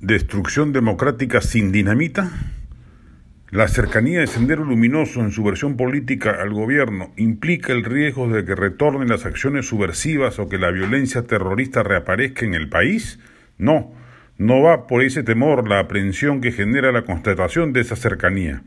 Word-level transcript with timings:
Destrucción 0.00 0.72
democrática 0.72 1.42
sin 1.42 1.72
dinamita. 1.72 2.32
La 3.50 3.68
cercanía 3.68 4.20
de 4.20 4.26
Sendero 4.28 4.64
Luminoso 4.64 5.20
en 5.20 5.30
su 5.30 5.44
versión 5.44 5.76
política 5.76 6.38
al 6.40 6.54
gobierno 6.54 7.12
implica 7.18 7.74
el 7.74 7.84
riesgo 7.84 8.26
de 8.26 8.46
que 8.46 8.54
retornen 8.54 9.08
las 9.10 9.26
acciones 9.26 9.66
subversivas 9.66 10.38
o 10.38 10.48
que 10.48 10.56
la 10.56 10.70
violencia 10.70 11.24
terrorista 11.24 11.82
reaparezca 11.82 12.46
en 12.46 12.54
el 12.54 12.70
país. 12.70 13.20
No, 13.58 13.92
no 14.38 14.62
va 14.62 14.86
por 14.86 15.02
ese 15.02 15.22
temor 15.22 15.68
la 15.68 15.80
aprehensión 15.80 16.40
que 16.40 16.52
genera 16.52 16.92
la 16.92 17.02
constatación 17.02 17.74
de 17.74 17.82
esa 17.82 17.94
cercanía. 17.94 18.62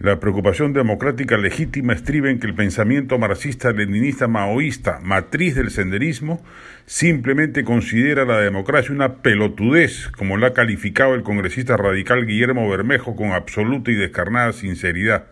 La 0.00 0.18
preocupación 0.18 0.72
democrática 0.72 1.36
legítima 1.36 1.92
estriba 1.92 2.30
en 2.30 2.38
que 2.38 2.46
el 2.46 2.54
pensamiento 2.54 3.18
marxista-leninista 3.18 4.28
maoísta, 4.28 4.98
matriz 5.02 5.54
del 5.54 5.70
senderismo, 5.70 6.42
simplemente 6.86 7.64
considera 7.64 8.24
la 8.24 8.40
democracia 8.40 8.94
una 8.94 9.16
pelotudez, 9.16 10.08
como 10.08 10.38
la 10.38 10.46
ha 10.46 10.52
calificado 10.54 11.14
el 11.14 11.22
congresista 11.22 11.76
radical 11.76 12.24
Guillermo 12.24 12.66
Bermejo 12.66 13.14
con 13.14 13.32
absoluta 13.32 13.90
y 13.90 13.94
descarnada 13.94 14.54
sinceridad. 14.54 15.26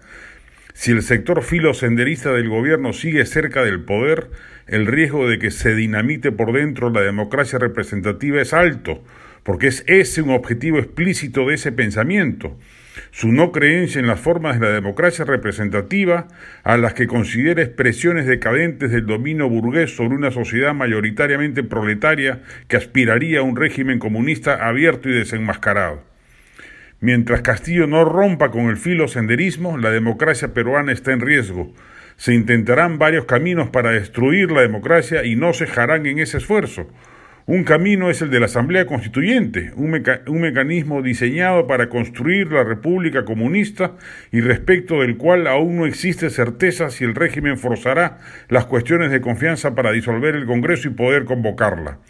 Si 0.75 0.93
el 0.93 1.01
sector 1.01 1.43
filosenderista 1.43 2.35
del 2.35 2.51
gobierno 2.51 2.93
sigue 2.93 3.25
cerca 3.25 3.65
del 3.65 3.81
poder, 3.81 4.29
el 4.67 4.85
riesgo 4.85 5.27
de 5.31 5.39
que 5.39 5.51
se 5.51 5.75
dinamite 5.75 6.31
por 6.31 6.53
dentro 6.53 6.91
la 6.91 7.01
democracia 7.01 7.59
representativa 7.59 8.43
es 8.43 8.53
alto, 8.53 9.03
porque 9.49 9.69
es 9.69 9.83
ese 9.87 10.21
un 10.21 10.29
objetivo 10.29 10.79
explícito 10.79 11.47
de 11.47 11.55
ese 11.55 11.73
pensamiento 11.73 12.59
su 13.13 13.33
no 13.33 13.51
creencia 13.51 13.99
en 13.99 14.07
las 14.07 14.21
formas 14.21 14.61
de 14.61 14.67
la 14.67 14.73
democracia 14.73 15.25
representativa, 15.25 16.29
a 16.65 16.77
las 16.77 16.93
que 16.93 17.07
considera 17.07 17.63
expresiones 17.63 18.27
decadentes 18.27 18.91
del 18.91 19.07
dominio 19.07 19.49
burgués 19.49 19.97
sobre 19.97 20.17
una 20.17 20.33
sociedad 20.33 20.75
mayoritariamente 20.75 21.63
proletaria 21.63 22.43
que 22.67 22.77
aspiraría 22.77 23.39
a 23.39 23.43
un 23.43 23.57
régimen 23.57 23.99
comunista 23.99 24.69
abierto 24.69 25.09
y 25.09 25.15
desenmascarado. 25.15 26.03
Mientras 27.01 27.41
Castillo 27.41 27.87
no 27.87 28.05
rompa 28.05 28.51
con 28.51 28.69
el 28.69 28.77
filo 28.77 29.09
senderismo, 29.09 29.79
la 29.79 29.91
democracia 29.91 30.53
peruana 30.53 30.93
está 30.93 31.15
en 31.15 31.21
riesgo. 31.21 31.73
Se 32.19 32.35
intentarán 32.35 32.99
varios 32.99 33.25
caminos 33.25 33.71
para 33.71 33.93
destruir 33.93 34.51
la 34.51 34.61
democracia 34.61 35.25
y 35.25 35.37
no 35.37 35.55
cejarán 35.55 36.05
en 36.05 36.19
ese 36.19 36.37
esfuerzo. 36.37 36.87
Un 37.49 37.65
camino 37.65 38.11
es 38.11 38.21
el 38.21 38.29
de 38.29 38.41
la 38.41 38.45
Asamblea 38.45 38.85
Constituyente, 38.85 39.73
un, 39.75 39.91
mecanismo 39.91 41.01
diseñado 41.01 41.67
para 41.67 41.89
construir 41.89 42.53
la 42.53 42.63
República 42.63 43.25
Comunista 43.25 43.93
y 44.31 44.43
respecto 44.43 45.01
del 45.01 45.17
cual 45.17 45.47
aún 45.47 45.79
no 45.79 45.87
existe 45.87 46.29
certeza 46.29 46.91
si 46.91 47.05
el 47.05 47.15
régimen 47.15 47.57
forzará 47.57 48.19
las 48.51 48.67
cuestiones 48.67 49.11
de 49.11 49.23
confianza 49.23 49.75
para 49.75 49.93
disolver 49.93 50.37
el 50.37 50.45
Congreso 50.45 50.89
y 50.89 50.93
poder 50.93 51.25
convocarla. 51.25 52.01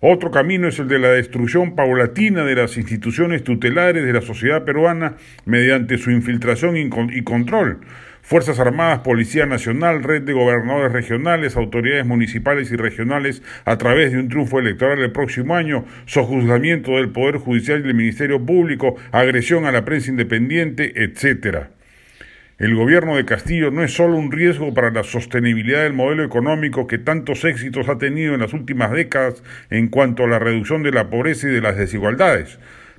Otro 0.00 0.30
camino 0.30 0.68
es 0.68 0.78
el 0.78 0.88
de 0.88 0.98
la 0.98 1.12
destrucción 1.12 1.74
paulatina 1.74 2.44
de 2.44 2.56
las 2.56 2.76
instituciones 2.76 3.44
tutelares 3.44 4.04
de 4.04 4.12
la 4.12 4.20
sociedad 4.20 4.64
peruana 4.66 5.16
mediante 5.46 5.96
su 5.96 6.10
infiltración 6.10 6.76
y 6.76 7.22
control 7.22 7.80
Fuerzas 8.28 8.60
Armadas, 8.60 8.98
Policía 8.98 9.46
Nacional, 9.46 10.02
red 10.02 10.20
de 10.20 10.34
gobernadores 10.34 10.92
regionales, 10.92 11.56
autoridades 11.56 12.04
municipales 12.04 12.70
y 12.70 12.76
regionales 12.76 13.42
a 13.64 13.78
través 13.78 14.12
de 14.12 14.18
un 14.18 14.28
triunfo 14.28 14.58
electoral 14.58 14.98
el 14.98 15.12
próximo 15.12 15.56
año, 15.56 15.86
sojuzgamiento 16.04 16.90
del 16.90 17.08
Poder 17.08 17.38
Judicial 17.38 17.78
y 17.78 17.84
del 17.84 17.94
Ministerio 17.94 18.44
Público, 18.44 18.96
agresión 19.12 19.64
a 19.64 19.72
la 19.72 19.86
prensa 19.86 20.10
independiente, 20.10 21.04
etc. 21.04 21.68
El 22.58 22.74
gobierno 22.74 23.16
de 23.16 23.24
Castillo 23.24 23.70
no 23.70 23.82
es 23.82 23.94
solo 23.94 24.18
un 24.18 24.30
riesgo 24.30 24.74
para 24.74 24.90
la 24.90 25.04
sostenibilidad 25.04 25.84
del 25.84 25.94
modelo 25.94 26.22
económico 26.22 26.86
que 26.86 26.98
tantos 26.98 27.46
éxitos 27.46 27.88
ha 27.88 27.96
tenido 27.96 28.34
en 28.34 28.40
las 28.40 28.52
últimas 28.52 28.92
décadas 28.92 29.42
en 29.70 29.88
cuanto 29.88 30.24
a 30.24 30.28
la 30.28 30.38
reducción 30.38 30.82
de 30.82 30.92
la 30.92 31.08
pobreza 31.08 31.48
y 31.48 31.52
de 31.52 31.62
las 31.62 31.78
desigualdades, 31.78 32.58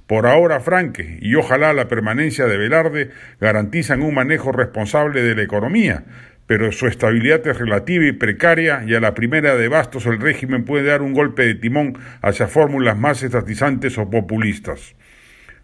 por 0.09 0.25
ahora, 0.25 0.59
Franque 0.59 1.19
y 1.21 1.35
ojalá 1.35 1.71
la 1.71 1.87
permanencia 1.87 2.47
de 2.47 2.57
Velarde 2.57 3.11
garantizan 3.39 4.01
un 4.01 4.15
manejo 4.15 4.51
responsable 4.51 5.21
de 5.21 5.35
la 5.35 5.43
economía, 5.43 6.03
pero 6.47 6.71
su 6.71 6.87
estabilidad 6.87 7.45
es 7.45 7.59
relativa 7.59 8.07
y 8.07 8.13
precaria 8.13 8.83
y 8.87 8.95
a 8.95 9.01
la 9.01 9.13
primera 9.13 9.55
de 9.55 9.67
bastos 9.67 10.07
el 10.07 10.19
régimen 10.19 10.65
puede 10.65 10.85
dar 10.85 11.03
un 11.03 11.13
golpe 11.13 11.45
de 11.45 11.53
timón 11.53 11.95
hacia 12.23 12.47
fórmulas 12.47 12.97
más 12.97 13.21
estatizantes 13.21 13.99
o 13.99 14.09
populistas. 14.09 14.95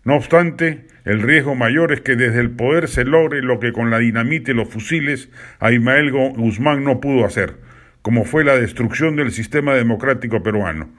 No 0.04 0.16
obstante, 0.16 0.86
el 1.06 1.24
riesgo 1.24 1.56
mayor 1.56 1.92
es 1.92 2.02
que 2.02 2.16
desde 2.16 2.40
el 2.40 2.52
poder 2.52 2.88
se 2.88 3.04
logre 3.04 3.42
lo 3.42 3.60
que 3.60 3.74
con 3.74 3.90
la 3.90 3.98
dinamita 3.98 4.52
y 4.52 4.54
los 4.54 4.70
fusiles 4.70 5.32
a 5.60 5.72
Ismael 5.72 6.12
Guzmán 6.12 6.84
no 6.84 7.00
pudo 7.00 7.26
hacer, 7.26 7.56
como 8.04 8.26
fue 8.26 8.44
la 8.44 8.56
destrucción 8.56 9.16
del 9.16 9.32
sistema 9.32 9.74
democrático 9.74 10.44
peruano. 10.44 10.92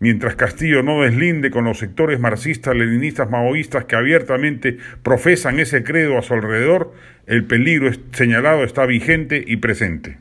Mientras 0.00 0.36
Castillo 0.36 0.82
no 0.84 1.02
deslinde 1.02 1.50
con 1.50 1.64
los 1.64 1.78
sectores 1.78 2.20
marxistas, 2.20 2.76
leninistas, 2.76 3.28
maoístas 3.30 3.84
que 3.86 3.96
abiertamente 3.96 4.78
profesan 5.02 5.58
ese 5.58 5.82
credo 5.82 6.18
a 6.18 6.22
su 6.22 6.34
alrededor, 6.34 6.94
el 7.26 7.44
peligro 7.44 7.90
señalado 8.12 8.62
está 8.62 8.86
vigente 8.86 9.42
y 9.44 9.56
presente. 9.56 10.18